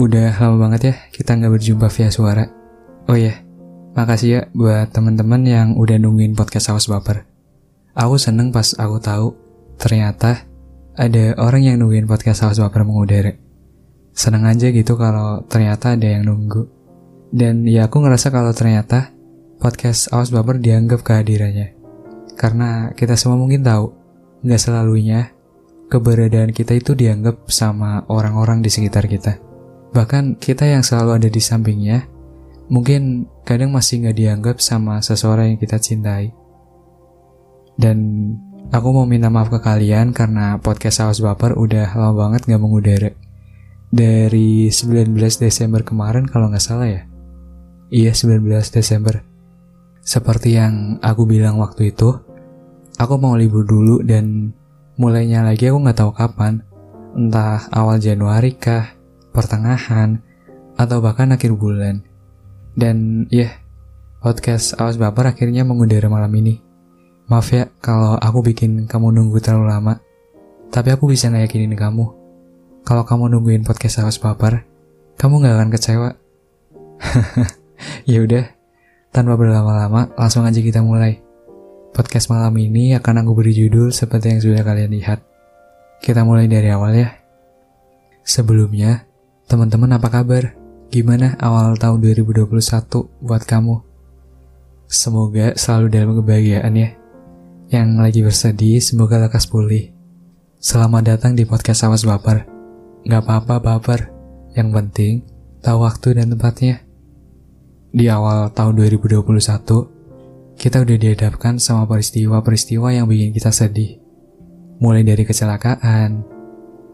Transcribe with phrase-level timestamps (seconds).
[0.00, 2.48] Udah lama banget ya kita nggak berjumpa via suara.
[3.04, 3.44] Oh iya,
[3.92, 7.28] makasih ya buat teman-teman yang udah nungguin podcast Awas Baper.
[7.92, 9.36] Aku seneng pas aku tahu
[9.76, 10.48] ternyata
[10.96, 13.36] ada orang yang nungguin podcast Awas Baper mengudara.
[14.16, 16.64] Seneng aja gitu kalau ternyata ada yang nunggu.
[17.28, 19.12] Dan ya aku ngerasa kalau ternyata
[19.60, 21.76] podcast Awas Baper dianggap kehadirannya.
[22.40, 23.92] Karena kita semua mungkin tahu,
[24.48, 25.36] nggak selalunya
[25.92, 29.49] keberadaan kita itu dianggap sama orang-orang di sekitar kita.
[29.90, 32.06] Bahkan kita yang selalu ada di sampingnya,
[32.70, 36.30] mungkin kadang masih nggak dianggap sama seseorang yang kita cintai.
[37.74, 37.98] Dan
[38.70, 43.10] aku mau minta maaf ke kalian karena podcast Saus Baper udah lama banget nggak mengudara.
[43.90, 47.02] Dari 19 Desember kemarin kalau nggak salah ya.
[47.90, 49.26] Iya 19 Desember.
[50.06, 52.14] Seperti yang aku bilang waktu itu,
[52.94, 54.54] aku mau libur dulu dan
[54.94, 56.62] mulainya lagi aku nggak tahu kapan.
[57.10, 58.99] Entah awal Januari kah,
[59.30, 60.22] pertengahan,
[60.78, 62.02] atau bahkan akhir bulan.
[62.74, 63.52] Dan ya, yeah,
[64.20, 66.60] podcast Awas Baper akhirnya mengudara malam ini.
[67.30, 69.94] Maaf ya kalau aku bikin kamu nunggu terlalu lama.
[70.70, 72.06] Tapi aku bisa ngeyakinin kamu.
[72.86, 74.64] Kalau kamu nungguin podcast Awas Baper,
[75.18, 76.08] kamu gak akan kecewa.
[78.10, 78.44] ya udah,
[79.10, 81.18] tanpa berlama-lama, langsung aja kita mulai.
[81.90, 85.26] Podcast malam ini akan aku beri judul seperti yang sudah kalian lihat.
[85.98, 87.10] Kita mulai dari awal ya.
[88.22, 89.09] Sebelumnya,
[89.50, 90.54] Teman-teman apa kabar?
[90.94, 92.54] Gimana awal tahun 2021
[93.18, 93.82] buat kamu?
[94.86, 96.94] Semoga selalu dalam kebahagiaan ya.
[97.66, 99.90] Yang lagi bersedih, semoga lekas pulih.
[100.62, 102.46] Selamat datang di podcast Awas Baper.
[103.02, 104.14] Gak apa-apa baper.
[104.54, 105.14] Yang penting,
[105.66, 106.86] tahu waktu dan tempatnya.
[107.90, 113.98] Di awal tahun 2021, kita udah dihadapkan sama peristiwa-peristiwa yang bikin kita sedih.
[114.78, 116.22] Mulai dari kecelakaan,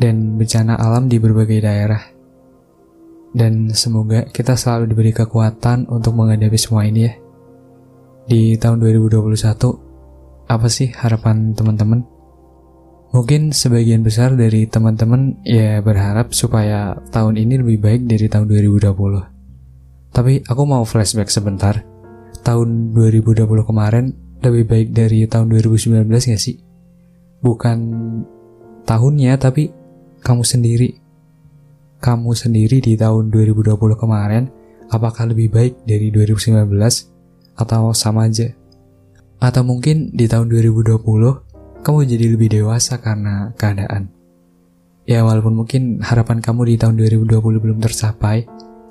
[0.00, 2.17] dan bencana alam di berbagai daerah
[3.38, 7.14] dan semoga kita selalu diberi kekuatan untuk menghadapi semua ini ya.
[8.26, 12.02] Di tahun 2021, apa sih harapan teman-teman?
[13.14, 20.12] Mungkin sebagian besar dari teman-teman ya berharap supaya tahun ini lebih baik dari tahun 2020.
[20.12, 21.80] Tapi aku mau flashback sebentar.
[22.44, 24.12] Tahun 2020 kemarin
[24.44, 26.60] lebih baik dari tahun 2019 gak sih?
[27.40, 27.78] Bukan
[28.84, 29.72] tahunnya tapi
[30.20, 31.07] kamu sendiri
[31.98, 34.46] kamu sendiri di tahun 2020 kemarin
[34.88, 36.64] apakah lebih baik dari 2019
[37.58, 38.54] atau sama aja?
[39.38, 40.98] Atau mungkin di tahun 2020
[41.82, 44.10] kamu jadi lebih dewasa karena keadaan.
[45.08, 48.44] Ya walaupun mungkin harapan kamu di tahun 2020 belum tercapai,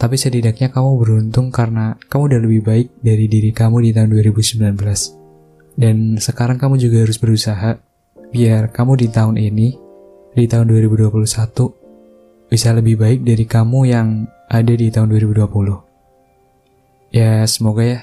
[0.00, 4.74] tapi setidaknya kamu beruntung karena kamu udah lebih baik dari diri kamu di tahun 2019.
[5.78, 7.78] Dan sekarang kamu juga harus berusaha
[8.34, 9.68] biar kamu di tahun ini,
[10.34, 11.14] di tahun 2021,
[12.50, 17.14] bisa lebih baik dari kamu yang ada di tahun 2020.
[17.14, 18.02] Ya, semoga ya.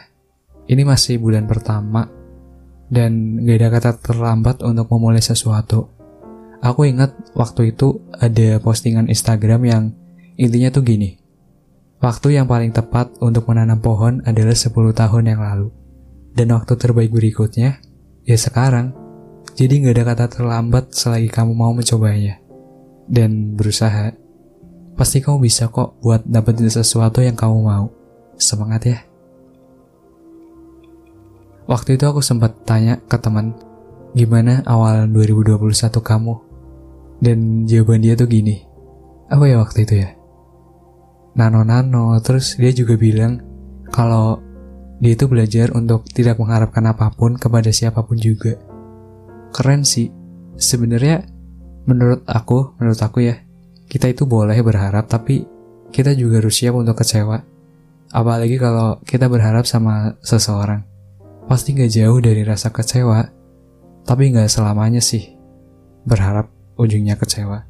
[0.68, 2.08] Ini masih bulan pertama
[2.88, 5.92] dan gak ada kata terlambat untuk memulai sesuatu.
[6.64, 9.84] Aku ingat waktu itu ada postingan Instagram yang
[10.40, 11.20] intinya tuh gini.
[11.98, 15.74] Waktu yang paling tepat untuk menanam pohon adalah 10 tahun yang lalu.
[16.38, 17.82] Dan waktu terbaik berikutnya,
[18.22, 18.94] ya sekarang.
[19.58, 22.38] Jadi gak ada kata terlambat selagi kamu mau mencobanya.
[23.10, 24.27] Dan berusaha.
[24.98, 27.94] Pasti kamu bisa kok buat dapetin sesuatu yang kamu mau.
[28.42, 29.00] Semangat ya.
[31.70, 33.54] Waktu itu aku sempat tanya ke teman,
[34.18, 36.34] gimana awal 2021 kamu?
[37.22, 38.66] Dan jawaban dia tuh gini,
[39.30, 40.10] apa ya waktu itu ya?
[41.38, 43.44] Nano-nano, terus dia juga bilang
[43.94, 44.42] kalau
[44.98, 48.58] dia itu belajar untuk tidak mengharapkan apa pun kepada siapa pun juga.
[49.54, 50.10] Keren sih.
[50.58, 51.22] Sebenarnya
[51.86, 53.38] menurut aku, menurut aku ya,
[53.98, 55.42] kita itu boleh berharap tapi
[55.90, 57.42] kita juga harus siap untuk kecewa.
[58.14, 60.86] Apalagi kalau kita berharap sama seseorang.
[61.50, 63.26] Pasti gak jauh dari rasa kecewa,
[64.06, 65.34] tapi gak selamanya sih.
[66.06, 67.66] Berharap ujungnya kecewa.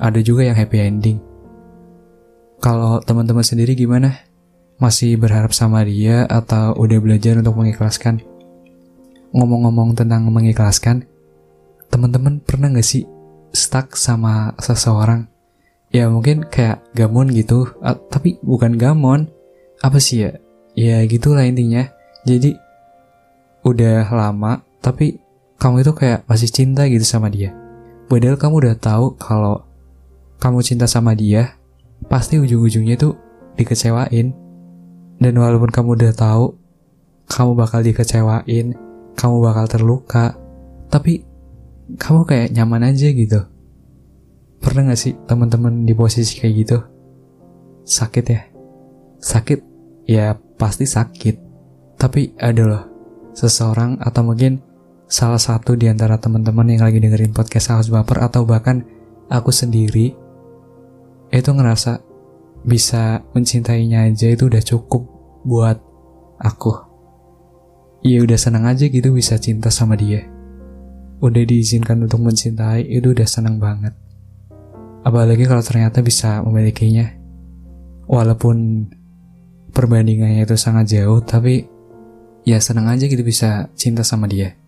[0.00, 1.18] Ada juga yang happy ending.
[2.64, 4.16] Kalau teman-teman sendiri gimana?
[4.80, 8.24] Masih berharap sama dia atau udah belajar untuk mengikhlaskan?
[9.36, 11.04] Ngomong-ngomong tentang mengikhlaskan,
[11.92, 13.04] teman-teman pernah gak sih
[13.52, 15.35] stuck sama seseorang
[15.96, 17.72] ya mungkin kayak gamon gitu.
[17.80, 19.32] Uh, tapi bukan gamon.
[19.80, 20.32] Apa sih ya?
[20.76, 21.88] Ya gitulah intinya.
[22.28, 22.52] Jadi
[23.64, 25.18] udah lama tapi
[25.56, 27.56] kamu itu kayak masih cinta gitu sama dia.
[28.06, 29.64] Padahal kamu udah tahu kalau
[30.36, 31.56] kamu cinta sama dia
[32.12, 33.16] pasti ujung-ujungnya tuh
[33.56, 34.36] dikecewain.
[35.16, 36.66] Dan walaupun kamu udah tahu
[37.26, 38.76] kamu bakal dikecewain
[39.18, 40.38] kamu bakal terluka
[40.86, 41.26] tapi
[41.98, 43.40] kamu kayak nyaman aja gitu
[44.60, 46.78] Pernah gak sih teman-teman di posisi kayak gitu?
[47.86, 48.42] sakit ya.
[49.22, 49.58] Sakit,
[50.10, 51.38] ya pasti sakit.
[51.96, 52.84] Tapi ada loh,
[53.32, 54.60] seseorang atau mungkin
[55.06, 58.82] salah satu di antara teman-teman yang lagi dengerin podcast Haus Baper atau bahkan
[59.30, 60.12] aku sendiri
[61.30, 62.02] itu ngerasa
[62.66, 65.06] bisa mencintainya aja itu udah cukup
[65.46, 65.78] buat
[66.42, 66.74] aku.
[68.04, 70.26] Ya udah senang aja gitu bisa cinta sama dia.
[71.22, 73.96] Udah diizinkan untuk mencintai itu udah senang banget.
[75.06, 77.06] Apalagi kalau ternyata bisa memilikinya.
[78.10, 78.90] Walaupun
[79.70, 81.62] perbandingannya itu sangat jauh, tapi
[82.42, 84.58] ya senang aja gitu bisa cinta sama dia.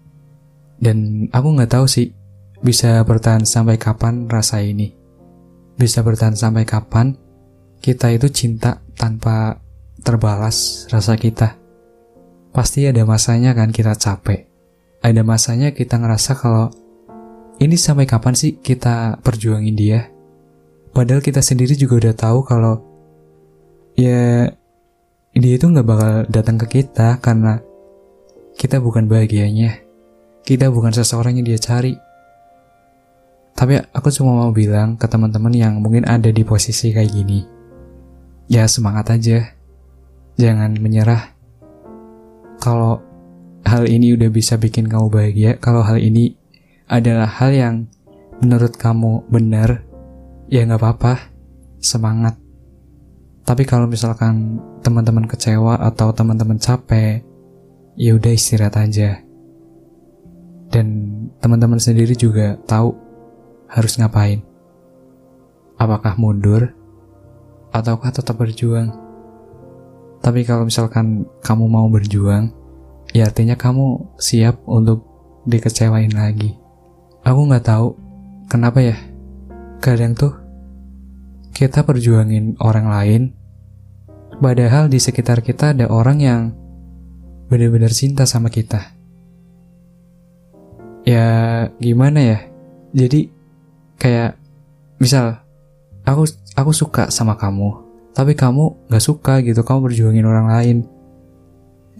[0.79, 2.15] Dan aku nggak tahu sih
[2.63, 4.95] bisa bertahan sampai kapan rasa ini.
[5.75, 7.19] Bisa bertahan sampai kapan
[7.83, 9.59] kita itu cinta tanpa
[10.07, 11.59] terbalas rasa kita.
[12.55, 14.47] Pasti ada masanya kan kita capek.
[15.03, 16.71] Ada masanya kita ngerasa kalau
[17.59, 20.18] ini sampai kapan sih kita perjuangin dia?
[20.99, 22.83] Padahal kita sendiri juga udah tahu kalau
[23.95, 24.51] ya
[25.31, 27.63] dia itu nggak bakal datang ke kita karena
[28.59, 29.79] kita bukan bahagianya.
[30.43, 31.95] Kita bukan seseorang yang dia cari.
[33.55, 37.47] Tapi aku cuma mau bilang ke teman-teman yang mungkin ada di posisi kayak gini.
[38.51, 39.55] Ya semangat aja.
[40.35, 41.31] Jangan menyerah.
[42.59, 42.99] Kalau
[43.63, 46.35] hal ini udah bisa bikin kamu bahagia, kalau hal ini
[46.91, 47.75] adalah hal yang
[48.43, 49.87] menurut kamu benar,
[50.49, 51.33] ya nggak apa-apa,
[51.79, 52.41] semangat.
[53.45, 57.25] Tapi kalau misalkan teman-teman kecewa atau teman-teman capek,
[57.97, 59.21] ya udah istirahat aja.
[60.69, 60.87] Dan
[61.41, 62.93] teman-teman sendiri juga tahu
[63.73, 64.45] harus ngapain.
[65.81, 66.77] Apakah mundur
[67.73, 68.93] ataukah tetap berjuang?
[70.21, 72.53] Tapi kalau misalkan kamu mau berjuang,
[73.17, 75.05] ya artinya kamu siap untuk
[75.49, 76.53] dikecewain lagi.
[77.25, 77.97] Aku nggak tahu
[78.51, 78.97] kenapa ya
[79.79, 80.35] kadang tuh
[81.59, 83.23] kita perjuangin orang lain,
[84.39, 86.43] padahal di sekitar kita ada orang yang
[87.51, 88.95] benar-benar cinta sama kita.
[91.03, 91.27] Ya
[91.83, 92.39] gimana ya?
[92.95, 93.35] Jadi
[93.99, 94.39] kayak
[95.03, 95.43] misal
[96.07, 97.75] aku aku suka sama kamu,
[98.15, 100.79] tapi kamu nggak suka gitu, kamu berjuangin orang lain.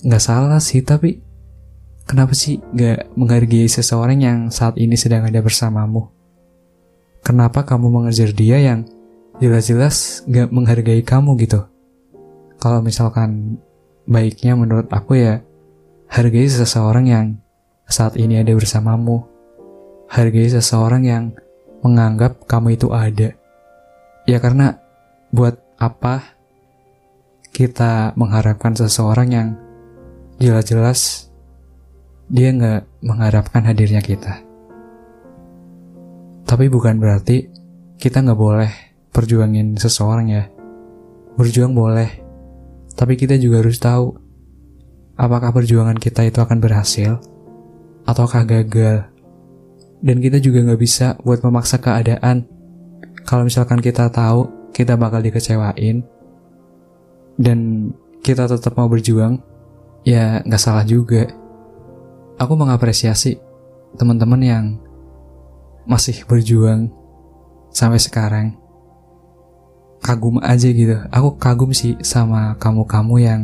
[0.07, 1.19] Nggak salah sih, tapi
[2.07, 6.15] kenapa sih nggak menghargai seseorang yang saat ini sedang ada bersamamu?
[7.27, 8.87] Kenapa kamu mengejar dia yang
[9.39, 11.63] jelas-jelas gak menghargai kamu gitu?
[12.59, 13.63] Kalau misalkan
[14.05, 15.43] baiknya menurut aku ya,
[16.11, 17.27] hargai seseorang yang
[17.87, 19.23] saat ini ada bersamamu.
[20.11, 21.25] Hargai seseorang yang
[21.85, 23.31] menganggap kamu itu ada.
[24.27, 24.81] Ya karena
[25.31, 26.35] buat apa
[27.55, 29.49] kita mengharapkan seseorang yang
[30.43, 31.31] jelas-jelas
[32.29, 34.43] dia nggak mengharapkan hadirnya kita.
[36.49, 37.49] Tapi bukan berarti
[38.01, 38.88] kita nggak boleh
[39.19, 40.47] perjuangin seseorang ya.
[41.35, 42.23] Berjuang boleh,
[42.95, 44.15] tapi kita juga harus tahu
[45.19, 47.19] apakah perjuangan kita itu akan berhasil
[48.07, 49.11] ataukah gagal.
[49.99, 52.47] Dan kita juga nggak bisa buat memaksa keadaan.
[53.27, 56.07] Kalau misalkan kita tahu kita bakal dikecewain
[57.35, 57.91] dan
[58.23, 59.43] kita tetap mau berjuang,
[60.07, 61.27] ya nggak salah juga.
[62.39, 63.35] Aku mengapresiasi
[63.99, 64.65] teman-teman yang
[65.91, 66.95] masih berjuang
[67.75, 68.68] sampai sekarang
[70.09, 70.97] kagum aja gitu.
[71.13, 73.41] Aku kagum sih sama kamu-kamu yang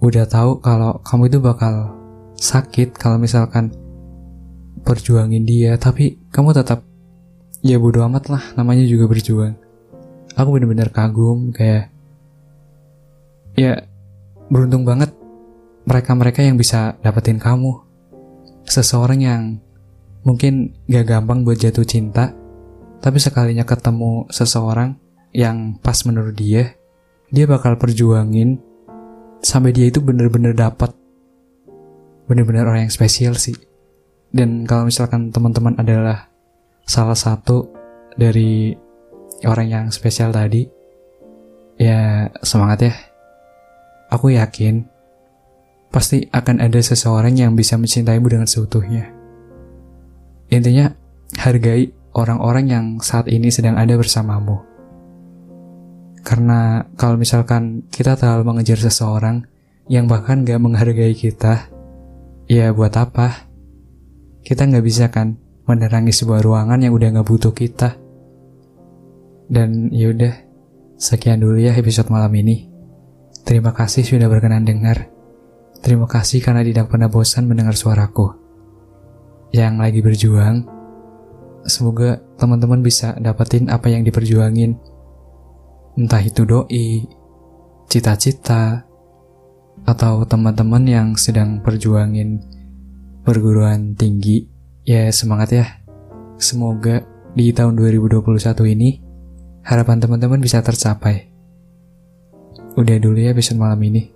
[0.00, 1.92] udah tahu kalau kamu itu bakal
[2.40, 3.68] sakit kalau misalkan
[4.80, 5.76] perjuangin dia.
[5.76, 6.80] Tapi kamu tetap
[7.60, 9.60] ya bodo amat lah namanya juga berjuang.
[10.32, 11.92] Aku bener-bener kagum kayak
[13.60, 13.84] ya
[14.48, 15.12] beruntung banget
[15.84, 17.84] mereka-mereka yang bisa dapetin kamu.
[18.64, 19.42] Seseorang yang
[20.26, 22.34] Mungkin gak gampang buat jatuh cinta,
[22.98, 24.98] tapi sekalinya ketemu seseorang
[25.32, 26.76] yang pas menurut dia,
[27.30, 28.60] dia bakal perjuangin
[29.42, 30.94] sampai dia itu bener-bener dapat
[32.26, 33.54] bener-bener orang yang spesial sih.
[34.34, 36.28] Dan kalau misalkan teman-teman adalah
[36.82, 37.70] salah satu
[38.18, 38.74] dari
[39.46, 40.66] orang yang spesial tadi,
[41.78, 42.94] ya semangat ya.
[44.10, 44.86] Aku yakin
[45.90, 49.10] pasti akan ada seseorang yang bisa mencintaimu dengan seutuhnya.
[50.50, 50.94] Intinya,
[51.38, 54.75] hargai orang-orang yang saat ini sedang ada bersamamu.
[56.26, 59.46] Karena kalau misalkan kita terlalu mengejar seseorang
[59.86, 61.70] yang bahkan gak menghargai kita,
[62.50, 63.46] ya buat apa?
[64.42, 65.38] Kita gak bisa kan
[65.70, 67.94] menerangi sebuah ruangan yang udah gak butuh kita.
[69.46, 70.34] Dan yaudah,
[70.98, 72.66] sekian dulu ya episode malam ini.
[73.46, 75.06] Terima kasih sudah berkenan dengar.
[75.78, 78.34] Terima kasih karena tidak pernah bosan mendengar suaraku
[79.54, 80.66] yang lagi berjuang.
[81.70, 84.95] Semoga teman-teman bisa dapetin apa yang diperjuangin.
[85.96, 87.08] Entah itu doi,
[87.88, 88.84] cita-cita,
[89.88, 92.44] atau teman-teman yang sedang perjuangin
[93.24, 94.44] perguruan tinggi,
[94.84, 95.66] ya semangat ya.
[96.36, 97.00] Semoga
[97.32, 98.20] di tahun 2021
[98.76, 99.00] ini
[99.64, 101.32] harapan teman-teman bisa tercapai.
[102.76, 104.12] Udah dulu ya episode malam ini.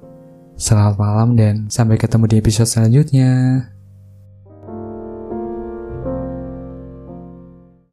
[0.60, 3.32] Selamat malam dan sampai ketemu di episode selanjutnya.